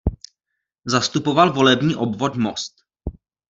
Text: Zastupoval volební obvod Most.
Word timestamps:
Zastupoval 0.85 1.53
volební 1.53 1.95
obvod 1.95 2.35
Most. 2.35 2.73